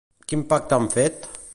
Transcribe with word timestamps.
Quin 0.31 0.45
pacte 0.53 0.79
han 0.81 0.89
fet? 0.97 1.33